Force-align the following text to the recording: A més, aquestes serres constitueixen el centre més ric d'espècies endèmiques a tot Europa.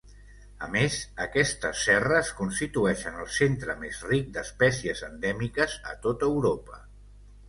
A 0.67 0.67
més, 0.75 0.95
aquestes 1.25 1.83
serres 1.89 2.31
constitueixen 2.39 3.19
el 3.23 3.29
centre 3.35 3.75
més 3.81 3.99
ric 4.13 4.31
d'espècies 4.39 5.03
endèmiques 5.09 5.77
a 5.93 5.95
tot 6.07 6.27
Europa. 6.29 6.81